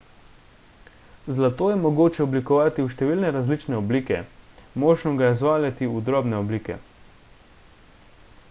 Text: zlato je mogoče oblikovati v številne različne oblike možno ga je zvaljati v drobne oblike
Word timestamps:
zlato 1.39 1.67
je 1.71 1.75
mogoče 1.81 2.23
oblikovati 2.25 2.85
v 2.85 2.89
številne 2.93 3.29
različne 3.35 3.77
oblike 3.81 4.19
možno 4.85 5.13
ga 5.21 5.29
je 5.29 5.37
zvaljati 5.43 5.91
v 5.93 6.03
drobne 6.09 6.39
oblike 6.41 6.79